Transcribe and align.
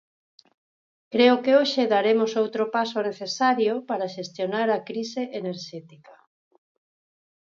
Creo 1.13 1.35
que 1.43 1.51
hoxe 1.59 1.81
daremos 1.93 2.31
outro 2.43 2.63
paso 2.75 2.97
necesario 3.09 3.73
para 3.89 4.11
xestionar 4.15 4.67
a 4.71 4.83
crise 4.89 5.21
enerxética. 5.39 6.15